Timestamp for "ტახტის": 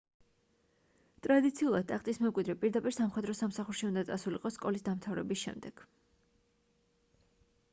1.91-2.19